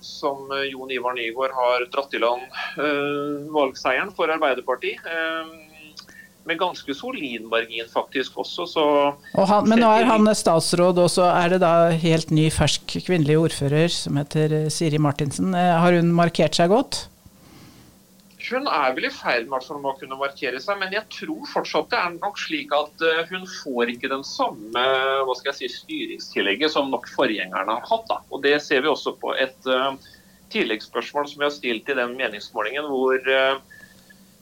som 0.07 0.51
Jon 0.69 0.91
Ivar 0.93 1.15
Nygaard 1.17 1.55
har 1.57 1.87
dratt 1.89 2.13
i 2.13 2.19
land 2.21 2.43
valgseieren 3.51 4.11
for 4.15 4.29
Arbeiderpartiet 4.29 5.01
med 6.47 6.59
ganske 6.61 6.93
solid 6.95 7.47
margin 7.49 7.89
faktisk 7.91 8.37
også. 8.43 8.67
Han, 9.33 9.67
men 9.67 9.81
nå 9.81 9.89
er 9.89 10.05
han 10.07 10.29
statsråd, 10.37 11.01
og 11.01 11.09
så 11.11 11.25
er 11.33 11.55
det 11.55 11.59
da 11.65 11.89
helt 11.91 12.29
ny, 12.31 12.45
fersk 12.53 12.99
kvinnelig 13.09 13.39
ordfører 13.41 13.91
som 13.91 14.21
heter 14.21 14.69
Siri 14.71 15.01
Martinsen. 15.01 15.57
Har 15.57 15.97
hun 15.97 16.13
markert 16.15 16.55
seg 16.55 16.71
godt? 16.71 17.07
Hun 18.47 18.67
er 18.71 18.93
vel 18.95 19.07
i 19.09 19.11
ferd 19.11 19.49
med 19.51 19.65
å 19.67 19.93
kunne 19.99 20.19
markere 20.19 20.59
seg, 20.63 20.79
men 20.79 20.93
jeg 20.95 21.03
tror 21.13 21.47
fortsatt 21.51 21.89
det 21.91 21.99
er 21.99 22.17
nok 22.17 22.39
slik 22.39 22.73
at 22.75 23.03
eh, 23.03 23.23
hun 23.31 23.47
får 23.59 23.91
ikke 23.93 24.11
den 24.11 24.23
samme 24.27 24.83
hva 25.27 25.35
skal 25.35 25.51
jeg 25.51 25.57
si, 25.59 25.81
styringstillegget 25.81 26.71
som 26.73 26.91
nok 26.93 27.09
forgjengerne 27.11 27.79
har 27.79 27.89
hatt. 27.89 28.05
Da. 28.11 28.21
Og 28.31 28.43
Det 28.45 28.55
ser 28.63 28.85
vi 28.85 28.91
også 28.91 29.17
på 29.19 29.33
et 29.35 29.67
uh, 29.67 29.93
tilleggsspørsmål 30.53 31.27
som 31.27 31.41
vi 31.41 31.47
har 31.47 31.55
stilt 31.55 31.91
i 31.91 31.97
den 31.97 32.15
meningsmålingen, 32.19 32.87
hvor 32.87 33.19
uh, 33.27 33.76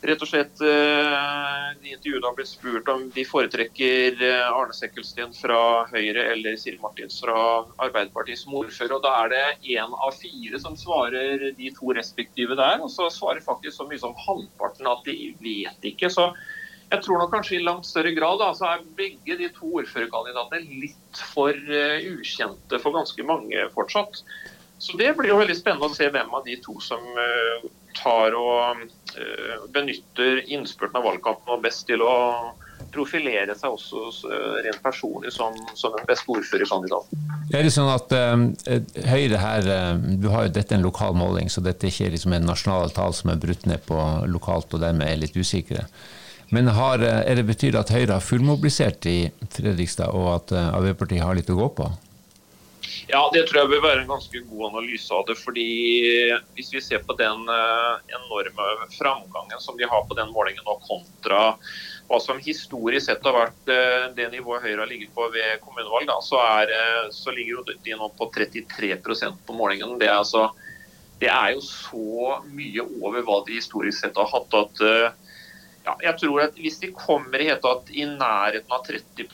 rett 0.04 0.22
og 0.22 0.30
slett 0.30 0.62
eh, 0.62 1.68
de 1.82 1.94
intervjuene 1.94 2.28
har 2.28 2.36
blitt 2.38 2.52
spurt 2.52 2.90
om 2.92 3.06
de 3.16 3.24
foretrekker 3.28 4.20
eh, 4.26 4.44
Arne 4.50 4.76
Sekkelsten 4.76 5.32
fra 5.36 5.86
Høyre 5.92 6.28
eller 6.34 6.58
Siri 6.60 6.78
Martins 6.82 7.22
fra 7.24 7.38
Arbeiderpartiet 7.84 8.42
som 8.42 8.58
ordfører. 8.60 8.98
og 8.98 9.06
Da 9.06 9.14
er 9.24 9.34
det 9.34 9.78
én 9.78 9.96
av 9.96 10.18
fire 10.20 10.62
som 10.62 10.78
svarer 10.80 11.48
de 11.58 11.72
to 11.78 11.96
respektive 11.96 12.58
der. 12.60 12.84
Og 12.84 12.92
så 12.94 13.10
svarer 13.14 13.44
faktisk 13.46 13.78
så 13.78 13.88
mye 13.90 14.02
som 14.02 14.18
halvparten 14.28 14.92
at 14.92 15.08
de 15.08 15.34
vet 15.42 15.92
ikke. 15.94 16.12
så 16.12 16.32
jeg 16.86 17.02
tror 17.02 17.18
nok 17.18 17.32
kanskje 17.34 17.56
i 17.58 17.64
langt 17.66 17.88
større 17.90 18.12
grad 18.14 18.38
da, 18.38 18.52
så 18.54 18.68
er 18.70 18.84
begge 18.98 19.40
de 19.40 19.48
to 19.56 19.72
ordførerkandidatene 19.82 20.78
litt 20.84 21.22
for 21.34 21.50
uh, 21.50 22.04
ukjente 22.14 22.78
for 22.84 22.94
ganske 22.94 23.26
mange 23.26 23.64
fortsatt. 23.74 24.20
Så 24.78 24.94
det 25.00 25.16
blir 25.18 25.34
jo 25.34 25.40
veldig 25.40 25.56
spennende 25.58 25.90
å 25.90 25.98
se 25.98 26.12
hvem 26.14 26.30
av 26.38 26.46
de 26.46 26.60
to 26.62 26.78
som 26.86 27.02
tar 27.98 28.36
og 28.38 28.84
uh, 28.84 29.66
benytter 29.74 30.44
innspurten 30.52 31.00
av 31.00 31.08
valgkampen 31.08 31.56
og 31.56 31.64
best 31.66 31.86
til 31.90 32.04
å 32.06 32.16
profilere 32.94 33.56
seg 33.58 33.76
også 33.76 34.04
uh, 34.30 34.58
rent 34.66 34.82
personlig 34.84 35.34
som, 35.36 35.56
som 35.78 35.96
en 35.98 36.08
beste 36.08 36.32
ordførerkandidat. 36.32 37.16
Er 37.54 37.66
det 37.66 37.74
sånn 37.76 37.92
at 37.92 38.14
Høyre 39.06 39.40
her, 39.40 39.68
du 40.18 40.30
har 40.34 40.48
jo 40.48 40.54
dette 40.56 40.76
en 40.76 40.86
lokal 40.86 41.16
måling, 41.18 41.52
så 41.52 41.62
dette 41.64 41.88
er 41.88 41.94
ikke 41.94 42.14
liksom 42.16 42.34
en 42.36 42.48
nasjonal 42.50 42.94
tall 42.96 43.14
som 43.16 43.32
er 43.32 43.42
brutt 43.42 43.68
ned 43.70 43.84
på 43.86 44.00
lokalt 44.32 44.74
og 44.74 44.82
dermed 44.82 45.08
er 45.08 45.22
litt 45.22 45.38
usikre. 45.38 45.86
Men 46.54 46.70
har, 46.78 47.02
er 47.02 47.38
det 47.38 47.46
betyr 47.48 47.78
at 47.80 47.94
Høyre 47.94 48.18
har 48.18 48.26
fullmobilisert 48.26 49.06
i 49.10 49.20
Fredrikstad, 49.54 50.14
og 50.14 50.28
at 50.36 50.56
Arbeiderpartiet 50.58 51.24
har 51.26 51.38
litt 51.38 51.50
å 51.54 51.58
gå 51.58 51.70
på? 51.78 51.90
Ja, 53.16 53.30
det 53.32 53.46
tror 53.48 53.62
jeg 53.62 53.72
vil 53.72 53.84
være 53.84 54.02
en 54.02 54.10
ganske 54.10 54.40
god 54.50 54.64
analyse 54.74 55.14
av 55.16 55.24
det. 55.30 55.38
fordi 55.40 55.68
Hvis 56.58 56.74
vi 56.74 56.82
ser 56.84 57.04
på 57.08 57.16
den 57.16 57.48
uh, 57.48 58.02
enorme 58.12 58.66
framgangen 58.98 59.62
som 59.64 59.78
de 59.80 59.88
har 59.88 60.04
på 60.10 60.18
den 60.18 60.34
målingen 60.36 60.66
nå, 60.68 60.76
kontra 60.84 61.56
hva 62.06 62.20
som 62.22 62.42
historisk 62.44 63.08
sett 63.08 63.24
har 63.26 63.38
vært 63.38 63.72
uh, 63.72 64.12
det 64.18 64.28
nivået 64.34 64.66
Høyre 64.66 64.82
har 64.84 64.92
ligget 64.92 65.16
på 65.16 65.30
ved 65.32 65.64
kommunevalg, 65.64 66.10
da, 66.12 66.20
så, 66.22 66.42
er, 66.60 66.74
uh, 66.76 67.08
så, 67.16 67.32
ligger 67.32 67.64
de 67.88 67.96
nå 67.96 68.12
på 68.20 68.28
33% 68.36 69.40
på 69.48 69.56
målingen. 69.56 69.96
Det 70.02 70.12
er, 70.12 70.20
altså, 70.20 70.50
det 71.24 71.32
er, 71.32 71.56
jo 71.56 71.64
så 71.64 72.42
mye 72.52 72.84
over 73.00 73.24
hva 73.24 73.40
de 73.48 73.62
historisk 73.62 74.04
sett 74.04 74.20
har 74.20 74.28
hatt 74.34 74.60
at 74.60 74.84
ja, 75.86 75.94
jeg 76.02 76.18
tror 76.18 76.42
at 76.42 76.56
Hvis 76.58 76.80
de 76.82 76.90
kommer 76.98 77.42
i, 77.42 77.48
i 77.48 78.06
nærheten 78.10 78.74
av 78.74 78.84
30 78.90 79.28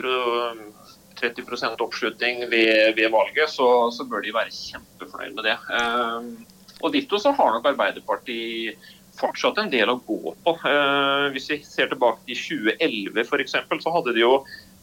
30 1.21 1.83
oppslutning 1.83 2.47
ved, 2.51 2.95
ved 2.97 3.11
valget, 3.13 3.49
så, 3.49 3.67
så, 3.93 4.07
bør 4.09 4.25
de 4.25 4.33
være 4.35 4.55
kjempefornøyd 4.55 5.37
med 5.37 5.47
det. 5.47 5.57
Ehm, 5.77 6.33
og 6.81 6.95
ditto 6.95 7.19
så 7.21 7.33
har 7.37 7.53
nok 7.53 7.69
Arbeiderpartiet 7.71 8.91
fortsatt 9.19 9.59
en 9.61 9.71
del 9.71 9.91
å 9.91 9.99
gå 10.07 10.35
på. 10.43 10.55
Ehm, 10.67 11.29
hvis 11.35 11.49
vi 11.53 11.61
ser 11.67 11.91
tilbake 11.91 12.25
til 12.27 12.41
2011 12.75 13.25
f.eks., 13.27 13.57
så 13.85 13.95
hadde 13.97 14.17
de 14.17 14.25
jo 14.25 14.35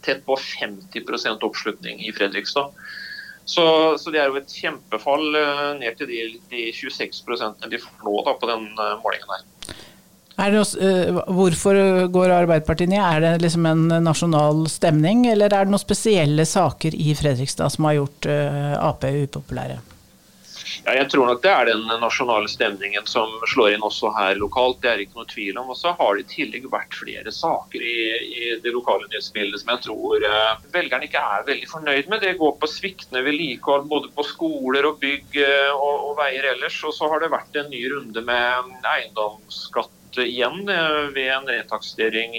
tett 0.06 0.24
på 0.26 0.38
50% 0.38 1.46
oppslutning 1.48 2.02
i 2.06 2.14
Fredrikstad. 2.14 2.74
Så, 3.48 3.64
så, 3.96 4.12
det 4.12 4.20
er 4.20 4.28
jo 4.28 4.36
et 4.36 4.50
kjempefall 4.52 5.36
eh, 5.38 5.68
ned 5.80 5.94
til 5.96 6.10
de, 6.10 6.18
de 6.50 6.66
26 6.76 7.22
de 7.72 7.78
får 7.80 8.02
nå 8.04 8.18
da, 8.26 8.34
på 8.36 8.50
den 8.50 8.66
eh, 8.76 8.98
målingen 9.00 9.32
her. 9.32 9.46
Noe, 10.38 10.62
uh, 10.62 11.16
hvorfor 11.34 11.76
går 12.14 12.30
Arbeiderpartiet 12.30 12.92
ned? 12.92 13.02
Er 13.02 13.24
det 13.24 13.42
liksom 13.42 13.66
en 13.66 13.88
nasjonal 14.04 14.68
stemning, 14.70 15.26
eller 15.26 15.50
er 15.50 15.66
det 15.66 15.74
noen 15.74 15.82
spesielle 15.82 16.46
saker 16.46 16.94
i 16.94 17.10
Fredrikstad 17.18 17.74
som 17.74 17.88
har 17.88 17.98
gjort 17.98 18.28
uh, 18.30 18.76
Ap 18.78 19.02
upopulære? 19.02 19.80
Ja, 20.84 20.94
jeg 20.94 21.08
tror 21.10 21.26
nok 21.26 21.40
det 21.42 21.50
er 21.50 21.66
den 21.66 21.82
nasjonale 22.00 22.46
stemningen 22.48 23.08
som 23.10 23.32
slår 23.50 23.74
inn 23.74 23.82
også 23.84 24.12
her 24.14 24.38
lokalt. 24.38 24.78
Det 24.84 24.92
er 24.92 25.02
ikke 25.02 25.18
noe 25.18 25.28
tvil 25.28 25.58
om. 25.58 25.72
Og 25.74 25.80
så 25.80 25.90
har 25.98 26.14
det 26.14 26.22
i 26.22 26.30
tillegg 26.36 26.70
vært 26.70 26.94
flere 26.94 27.34
saker 27.34 27.82
i, 27.82 27.98
i 28.30 28.54
det 28.62 28.72
lokale 28.76 29.08
nyhetsbildet 29.10 29.64
som 29.64 29.74
jeg 29.74 29.84
tror 29.88 30.22
uh, 30.22 30.54
velgerne 30.70 31.10
ikke 31.10 31.26
er 31.34 31.50
veldig 31.50 31.70
fornøyd 31.74 32.14
med. 32.14 32.22
Det 32.22 32.38
går 32.38 32.56
på 32.62 32.70
sviktende 32.70 33.26
vedlikehold 33.26 33.90
både 33.90 34.14
på 34.14 34.30
skoler 34.30 34.86
og 34.86 35.02
bygg 35.02 35.42
og, 35.74 35.94
og 36.12 36.16
veier 36.22 36.52
ellers. 36.54 36.78
Og 36.86 36.94
så 36.94 37.10
har 37.10 37.26
det 37.26 37.34
vært 37.34 37.58
en 37.58 37.72
ny 37.74 37.82
runde 37.90 38.28
med 38.30 38.90
eiendomsskatt 38.94 39.96
igjen 40.24 40.68
eh, 40.68 41.08
ved 41.14 41.30
en 41.32 41.48
retaksering 41.48 42.36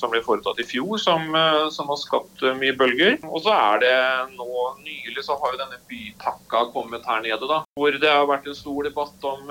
som 0.00 0.12
ble 0.12 0.20
foretatt 0.24 0.60
i 0.62 0.66
fjor, 0.66 0.98
som, 1.02 1.24
eh, 1.34 1.68
som, 1.74 1.88
har 1.90 2.00
skapt 2.00 2.42
eh, 2.42 2.56
mye 2.58 2.74
bølger. 2.78 3.16
Og 3.28 3.42
så 3.46 3.54
er 3.54 3.82
det 3.84 3.94
nå 4.34 4.48
nylig 4.82 5.24
så 5.26 5.38
har 5.40 5.54
jo 5.54 5.62
denne 5.62 5.80
bypakka 5.90 6.66
kommet 6.74 7.06
her 7.08 7.24
nede, 7.24 7.48
da. 7.50 7.62
Hvor 7.78 7.94
det 7.94 8.12
har 8.12 8.28
vært 8.30 8.48
en 8.50 8.58
stor 8.58 8.86
debatt 8.86 9.26
om 9.26 9.50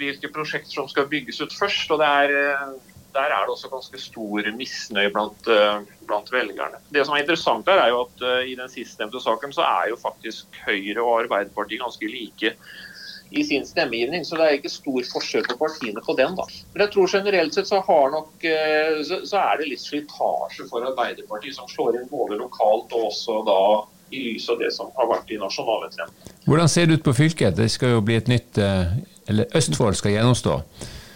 hvilke 0.00 0.30
prosjekter 0.32 0.80
som 0.80 0.90
skal 0.90 1.08
bygges 1.10 1.42
ut 1.44 1.54
først. 1.54 1.90
og 1.94 2.02
det 2.02 2.10
er 2.10 2.64
der 3.14 3.30
er 3.30 3.44
det 3.46 3.52
også 3.52 3.68
ganske 3.70 3.98
stor 4.02 4.48
misnøye 4.58 5.10
blant, 5.14 5.46
blant, 6.08 6.32
velgerne. 6.34 6.80
Det 6.90 7.04
som 7.06 7.14
er 7.14 7.22
interessant 7.22 7.68
her 7.70 7.78
er 7.78 7.92
jo 7.92 8.00
at 8.08 8.24
I 8.50 8.56
den 8.58 8.72
sistnevnte 8.72 9.22
saken 9.22 9.54
så 9.54 9.62
er 9.62 9.92
jo 9.92 10.00
faktisk 10.00 10.58
Høyre 10.64 10.98
og 10.98 11.20
Arbeiderpartiet 11.20 11.84
ganske 11.84 12.10
like 12.10 12.56
i 13.34 13.44
sin 13.44 13.66
stemmegivning. 13.66 14.24
Så 14.24 14.36
det 14.38 14.46
er 14.46 14.58
ikke 14.58 14.72
stor 14.72 15.08
forskjell 15.12 15.46
på 15.48 15.56
partiene 15.60 16.02
på 16.04 16.16
den. 16.18 16.36
da. 16.38 16.46
Men 16.72 16.84
jeg 16.84 16.92
tror 16.94 17.10
generelt 17.16 17.56
sett 17.56 17.70
så, 17.70 17.80
har 17.86 18.12
nok, 18.14 18.32
eh, 18.46 19.00
så, 19.06 19.20
så 19.26 19.40
er 19.42 19.60
det 19.60 19.70
litt 19.72 19.82
slitasje 19.82 20.68
for 20.70 20.86
Arbeiderpartiet, 20.86 21.56
som 21.56 21.68
slår 21.70 21.98
inn 21.98 22.10
både 22.10 22.38
lokalt 22.40 22.94
og 22.94 23.10
også 23.10 23.40
da 23.48 23.60
i 24.14 24.20
lys 24.28 24.48
av 24.52 24.60
det 24.60 24.70
som 24.74 24.90
har 24.94 25.08
vært 25.10 25.32
i 25.34 25.38
nasjonale 25.40 25.88
trend. 25.94 26.28
Hvordan 26.44 26.70
ser 26.70 26.86
det 26.86 27.00
ut 27.00 27.06
på 27.06 27.16
fylket? 27.16 27.56
Det 27.56 27.70
skal 27.72 27.96
jo 27.96 28.04
bli 28.04 28.18
et 28.20 28.30
nytt 28.30 28.60
eh, 28.60 28.92
Eller 29.32 29.56
Østfold 29.56 29.96
skal 29.96 30.12
gjennomstå? 30.12 30.58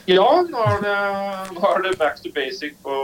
Ja, 0.08 0.24
nå 0.40 0.62
er, 0.64 0.78
det, 0.80 0.92
nå 1.52 1.60
er 1.68 1.82
det, 1.84 1.90
back 2.00 2.16
to 2.24 2.32
basic 2.32 2.78
på, 2.82 2.94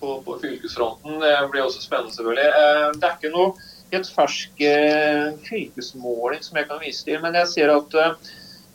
på, 0.00 0.16
på, 0.26 0.38
fylkesfronten. 0.42 1.20
Det 1.22 1.36
blir 1.52 1.62
også 1.62 1.84
spennende, 1.84 2.10
selvfølgelig. 2.16 2.48
Eh, 2.50 2.88
det 2.98 3.06
er 3.06 3.14
ikke 3.14 3.30
noe 3.30 3.52
helt 3.92 4.10
fersk 4.12 4.64
fylkesmåling 5.46 6.42
som 6.44 6.58
jeg 6.58 6.66
kan 6.68 6.82
vise 6.82 7.06
til, 7.06 7.22
men 7.22 7.38
jeg 7.38 7.48
ser 7.54 7.70
at 7.72 7.94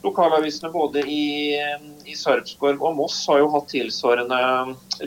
Lokalavisene 0.03 0.69
både 0.69 0.99
i, 1.07 1.55
i 2.05 2.15
Sarpsborg 2.15 2.81
og 2.83 2.97
Moss 2.97 3.21
har 3.29 3.39
jo 3.39 3.51
hatt 3.53 3.69
tilsvarende 3.71 4.39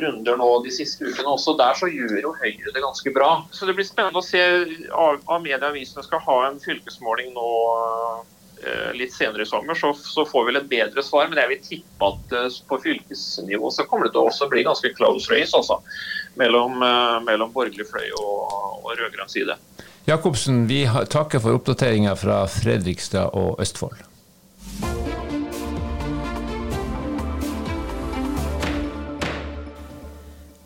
runder 0.00 0.38
nå 0.40 0.46
de 0.64 0.72
siste 0.72 1.04
ukene. 1.04 1.34
Også 1.34 1.52
der 1.58 1.76
så 1.76 1.90
gjør 1.92 2.16
jo 2.22 2.32
Høyre 2.38 2.72
det 2.72 2.80
ganske 2.80 3.12
bra. 3.12 3.28
Så 3.52 3.68
det 3.68 3.74
blir 3.76 3.84
spennende 3.84 4.22
å 4.22 4.24
se 4.24 4.40
av, 4.88 5.20
av 5.20 5.44
medieavisene 5.44 6.06
skal 6.06 6.24
ha 6.24 6.38
en 6.46 6.56
fylkesmåling 6.64 7.34
nå 7.36 7.50
eh, 8.64 8.96
litt 8.96 9.12
senere 9.12 9.44
i 9.44 9.50
sommer, 9.52 9.76
så, 9.76 9.92
så, 10.00 10.24
får 10.24 10.48
vi 10.48 10.56
et 10.62 10.72
bedre 10.72 11.04
svar. 11.04 11.28
Men 11.28 11.42
jeg 11.44 11.52
vil 11.52 11.62
tippe 11.68 12.10
at 12.14 12.34
eh, 12.40 12.58
på 12.72 12.80
fylkesnivå 12.88 13.76
så 13.76 13.84
kommer 13.84 14.08
det 14.08 14.16
til 14.16 14.24
å 14.24 14.32
også 14.32 14.48
bli 14.48 14.64
ganske 14.64 14.94
close 14.96 15.28
race 15.28 15.52
altså, 15.60 15.82
mellom, 16.40 16.80
eh, 16.80 17.20
mellom 17.28 17.52
borgerlig 17.52 17.90
fløy 17.92 18.08
og, 18.16 18.58
og 18.80 18.92
rød-grønn 18.96 19.28
side. 19.28 19.60
Jacobsen, 20.08 20.64
vi 20.72 20.86
takker 20.88 21.44
for 21.44 21.60
oppdateringa 21.60 22.16
fra 22.16 22.46
Fredrikstad 22.48 23.36
og 23.36 23.60
Østfold. 23.60 24.06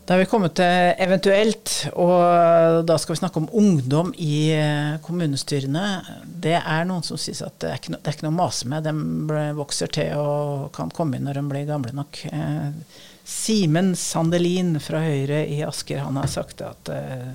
Da 0.01 0.15
er 0.15 0.23
vi 0.23 0.29
kommet 0.31 0.55
til 0.57 0.95
eventuelt, 1.05 1.71
og 1.93 2.81
da 2.89 2.95
skal 2.99 3.13
vi 3.13 3.19
snakke 3.19 3.37
om 3.39 3.51
ungdom 3.61 4.09
i 4.17 4.49
eh, 4.55 4.97
kommunestyrene. 5.05 5.85
Det 6.25 6.57
er 6.57 6.87
noen 6.89 7.05
som 7.05 7.19
sier 7.21 7.37
at 7.45 7.59
det 7.61 7.69
er 7.69 7.77
ikke, 7.79 7.93
no, 7.93 7.99
det 8.01 8.09
er 8.09 8.17
ikke 8.17 8.25
noe 8.25 8.33
å 8.33 8.39
mase 8.39 8.71
med. 8.71 8.89
De 8.89 9.37
vokser 9.59 9.93
til 9.93 10.17
og 10.17 10.71
kan 10.75 10.91
komme 10.95 11.19
inn 11.19 11.29
når 11.29 11.37
de 11.37 11.45
blir 11.53 11.69
gamle 11.69 11.93
nok. 11.95 12.23
Eh, 12.33 12.97
Simen 13.31 13.93
Sandelin 13.95 14.73
fra 14.81 15.03
Høyre 15.05 15.45
i 15.45 15.61
Asker 15.63 16.01
han 16.03 16.17
har 16.19 16.31
sagt 16.33 16.65
at 16.65 16.91
eh, 16.91 17.29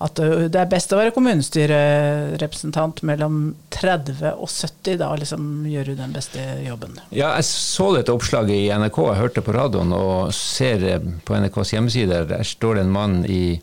at 0.00 0.16
det 0.16 0.56
er 0.56 0.68
best 0.70 0.92
å 0.94 0.98
være 0.98 1.12
kommunestyrerepresentant 1.12 3.02
mellom 3.04 3.40
30 3.74 4.22
og 4.30 4.48
70. 4.48 4.96
Da 5.02 5.10
liksom 5.20 5.66
gjør 5.68 5.90
du 5.90 5.98
den 5.98 6.14
beste 6.16 6.44
jobben. 6.64 6.96
Ja, 7.12 7.34
jeg 7.36 7.44
så 7.50 7.90
dette 7.96 8.14
oppslaget 8.16 8.56
i 8.56 8.70
NRK, 8.72 9.00
jeg 9.10 9.20
hørte 9.20 9.44
på 9.44 9.54
radioen 9.56 9.92
og 9.96 10.32
ser 10.36 10.86
på 11.28 11.36
NRKs 11.36 11.74
hjemmeside. 11.76 12.22
Der 12.32 12.48
står 12.48 12.78
det 12.78 12.86
en 12.86 12.94
mann 12.94 13.18
i 13.28 13.60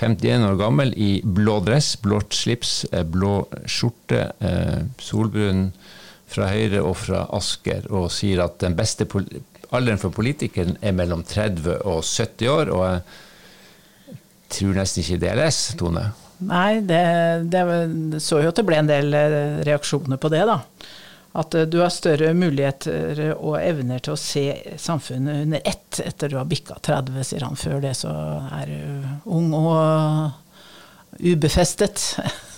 51 0.00 0.44
år 0.50 0.60
gammel 0.60 0.92
i 1.00 1.10
blå 1.24 1.58
dress, 1.64 1.94
blått 2.00 2.36
slips, 2.36 2.84
eh, 2.92 3.04
blå 3.04 3.46
skjorte, 3.64 4.32
eh, 4.40 4.84
solbrun 5.00 5.70
fra 6.30 6.52
Høyre 6.52 6.84
og 6.84 6.94
fra 6.96 7.24
Asker, 7.36 7.88
og 7.90 8.10
sier 8.14 8.44
at 8.44 8.60
den 8.62 8.76
beste 8.78 9.08
alderen 9.72 9.98
for 9.98 10.12
politikeren 10.14 10.76
er 10.82 10.92
mellom 10.92 11.24
30 11.24 11.80
og 11.88 12.04
70 12.04 12.48
år. 12.48 12.70
og 12.70 12.84
jeg 12.84 13.02
tror 14.56 14.76
nesten 14.76 15.04
ikke 15.04 15.20
det 15.22 15.32
er 15.34 15.60
Tone. 15.78 16.10
Nei, 16.40 16.80
det, 16.80 17.02
det, 17.52 18.20
så 18.24 18.40
jo 18.40 18.48
at 18.48 18.56
det 18.56 18.64
ble 18.64 18.78
en 18.80 18.88
del 18.88 19.12
eh, 19.14 19.60
reaksjoner 19.66 20.20
på 20.20 20.30
det, 20.32 20.40
da. 20.48 20.60
At 21.40 21.54
eh, 21.54 21.66
du 21.68 21.80
har 21.82 21.92
større 21.92 22.32
muligheter 22.34 23.34
og 23.36 23.58
evner 23.60 24.00
til 24.00 24.16
å 24.16 24.20
se 24.20 24.44
samfunnet 24.80 25.44
under 25.44 25.66
ett 25.68 26.00
etter 26.04 26.32
du 26.32 26.38
har 26.40 26.48
bikka 26.48 26.80
30, 26.80 27.20
sier 27.28 27.44
han. 27.44 27.60
Før 27.60 27.82
det 27.84 27.92
så 28.00 28.12
er 28.56 28.72
du 28.72 29.32
ung 29.36 29.52
og 29.56 31.20
ubefestet. 31.20 32.06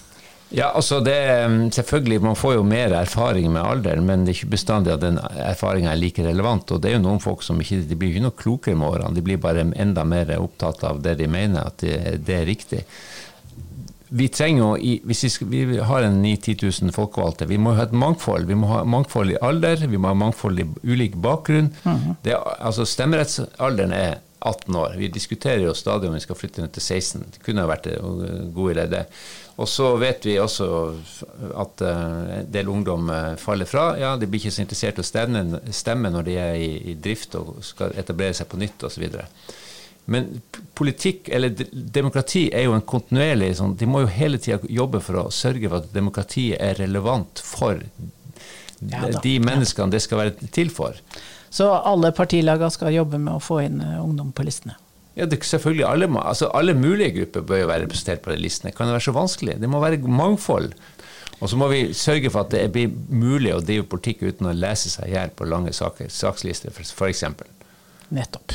Ja, 0.52 0.68
altså 0.76 1.00
det, 1.00 1.16
mm, 1.48 1.70
selvfølgelig, 1.72 2.20
Man 2.22 2.36
får 2.36 2.54
jo 2.54 2.62
mer 2.62 2.92
erfaring 2.92 3.52
med 3.52 3.62
alderen, 3.64 4.04
men 4.06 4.24
det 4.24 4.34
er 4.34 4.38
ikke 4.42 4.56
bestandig 4.56 4.92
at 4.92 5.00
den 5.00 5.18
erfaringa 5.18 5.92
er 5.92 6.00
like 6.00 6.24
relevant. 6.24 6.70
og 6.70 6.82
Det 6.82 6.90
er 6.90 6.98
jo 6.98 7.06
noen 7.06 7.20
folk 7.20 7.42
som 7.42 7.60
ikke 7.60 7.80
de 7.88 7.96
blir 7.96 8.12
ikke 8.12 8.26
noe 8.26 8.36
klokere 8.36 8.76
med 8.76 8.88
årene, 8.88 9.16
de 9.16 9.24
blir 9.24 9.40
bare 9.40 9.64
enda 9.72 10.04
mer 10.04 10.36
opptatt 10.38 10.84
av 10.84 11.00
det 11.02 11.16
de 11.18 11.28
mener 11.28 11.64
at 11.64 11.78
det, 11.80 12.24
det 12.26 12.36
er 12.36 12.46
riktig. 12.46 12.84
Vi 14.12 14.26
trenger 14.28 14.60
jo, 14.60 14.98
Hvis 15.08 15.22
vi, 15.24 15.28
skal, 15.28 15.48
vi 15.48 15.78
har 15.78 16.04
en 16.04 16.20
9000-10 16.24 16.82
000 16.82 16.92
folkevalgte, 16.92 17.48
vi 17.48 17.56
må 17.56 17.72
ha 17.72 17.86
et 17.86 17.94
mangfold. 17.96 18.44
Vi 18.44 18.54
må 18.54 18.68
ha 18.68 18.82
mangfold 18.84 19.32
i 19.32 19.38
alder, 19.40 19.86
vi 19.86 19.96
må 19.96 20.12
ha 20.12 20.14
mangfold 20.14 20.60
i 20.60 20.68
ulik 20.84 21.16
bakgrunn. 21.16 21.72
Mm 21.84 21.96
-hmm. 21.96 22.14
det, 22.24 22.36
altså 22.60 22.84
Stemmerettsalderen 22.84 23.92
er 23.92 24.18
18 24.40 24.76
år. 24.76 24.94
Vi 24.98 25.08
diskuterer 25.08 25.64
jo 25.64 25.74
stadig 25.74 26.08
om 26.08 26.14
vi 26.14 26.20
skal 26.20 26.36
flytte 26.36 26.60
ned 26.60 26.72
til 26.74 26.82
16. 26.82 27.26
Det 27.34 27.42
kunne 27.46 27.66
vært 27.68 27.86
en 27.86 28.52
god 28.54 28.74
idé, 28.74 28.86
det. 28.90 29.04
Og 29.60 29.68
så 29.68 29.90
vet 30.00 30.24
vi 30.24 30.38
også 30.40 30.66
at 31.60 31.82
eh, 31.84 32.36
en 32.38 32.52
del 32.52 32.70
ungdom 32.72 33.10
eh, 33.12 33.34
faller 33.40 33.68
fra. 33.68 33.90
Ja, 34.00 34.14
De 34.16 34.28
blir 34.28 34.40
ikke 34.40 34.54
så 34.54 34.64
interessert 34.64 35.00
i 35.00 35.04
å 35.04 35.72
stemme 35.72 36.12
når 36.12 36.28
de 36.28 36.38
er 36.40 36.56
i, 36.56 36.94
drift 36.96 37.36
og 37.38 37.58
skal 37.66 37.92
etablere 38.00 38.36
seg 38.38 38.48
på 38.48 38.60
nytt 38.60 38.86
osv. 38.88 39.04
Men 40.12 40.30
politikk, 40.74 41.28
eller 41.30 41.52
demokrati, 41.72 42.48
er 42.50 42.66
jo 42.66 42.74
en 42.74 42.82
kontinuerlig 42.82 43.52
sånn 43.60 43.76
De 43.78 43.86
må 43.86 44.00
jo 44.02 44.08
hele 44.10 44.40
tida 44.42 44.58
jobbe 44.66 44.98
for 45.04 45.20
å 45.20 45.28
sørge 45.30 45.68
for 45.68 45.78
at 45.78 45.92
demokratiet 45.94 46.58
er 46.58 46.80
relevant 46.80 47.42
for 47.44 47.78
ja, 48.90 49.04
de 49.22 49.36
menneskene 49.38 49.92
det 49.92 50.02
skal 50.02 50.24
være 50.24 50.50
til 50.50 50.72
for. 50.74 50.96
Så 51.52 51.68
alle 51.70 52.10
partilagene 52.16 52.72
skal 52.72 52.94
jobbe 52.96 53.20
med 53.20 53.36
å 53.36 53.42
få 53.42 53.60
inn 53.66 53.82
eh, 53.84 54.00
ungdom 54.00 54.32
på 54.32 54.48
listene? 54.48 54.78
Ja, 55.16 55.26
det, 55.28 55.42
selvfølgelig. 55.44 55.84
Alle, 55.88 56.08
altså, 56.22 56.48
alle 56.54 56.74
mulige 56.74 57.12
grupper 57.18 57.40
bør 57.40 57.62
jo 57.62 57.68
være 57.68 57.84
representert 57.84 58.22
på 58.24 58.32
de 58.32 58.40
listene. 58.40 58.72
Kan 58.72 58.88
det 58.88 58.96
være 58.96 59.08
så 59.08 59.16
vanskelig? 59.16 59.58
Det 59.60 59.70
må 59.70 59.80
være 59.82 59.98
mangfold. 59.98 60.72
Og 61.42 61.50
så 61.50 61.58
må 61.58 61.68
vi 61.72 61.92
sørge 61.96 62.30
for 62.30 62.46
at 62.46 62.52
det 62.54 62.68
blir 62.72 62.92
mulig 63.10 63.50
å 63.54 63.60
drive 63.60 63.88
politikk 63.90 64.22
uten 64.22 64.48
å 64.48 64.54
lese 64.54 64.92
seg 64.92 65.10
i 65.10 65.16
hjel 65.16 65.32
på 65.34 65.48
lange 65.50 65.72
saker, 65.74 66.08
sakslister, 66.12 66.70
f.eks. 66.70 67.24
Nettopp. 68.14 68.54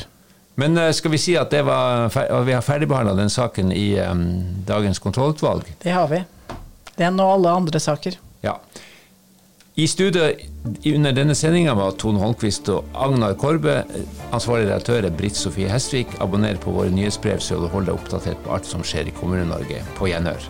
Men 0.57 0.79
uh, 0.79 0.89
skal 0.95 1.13
vi 1.13 1.19
si 1.21 1.35
at 1.37 1.53
var, 1.67 2.07
vi 2.47 2.55
har 2.55 2.63
ferdigbehandla 2.65 3.13
den 3.19 3.29
saken 3.29 3.73
i 3.75 3.91
um, 4.01 4.23
dagens 4.65 5.03
kontrollutvalg? 5.03 5.67
Det 5.83 5.93
har 5.93 6.07
vi. 6.09 6.23
Den 6.97 7.19
og 7.21 7.35
alle 7.35 7.57
andre 7.59 7.81
saker. 7.83 8.17
Ja. 8.41 8.55
I 9.77 9.85
studio 9.85 10.31
under 10.89 11.11
denne 11.13 11.35
sendinga 11.37 11.75
var 11.77 11.91
Tone 12.01 12.17
Holmquist 12.17 12.65
og 12.73 12.87
Agnar 12.97 13.35
Korbe. 13.37 13.83
Ansvarlig 14.33 14.71
redaktør 14.71 15.05
er 15.05 15.13
Britt 15.13 15.37
Sofie 15.37 15.69
Hestvik. 15.69 16.17
Abonner 16.17 16.57
på 16.57 16.73
våre 16.73 16.89
nyhetsbrev 16.89 17.37
så 17.45 17.61
du 17.61 17.67
holder 17.69 17.91
deg 17.91 17.99
oppdatert 17.99 18.41
på 18.41 18.55
alt 18.57 18.65
som 18.65 18.81
skjer 18.81 19.11
i 19.11 19.13
Kommune-Norge. 19.19 19.83
På 19.99 20.09
gjenhør. 20.09 20.49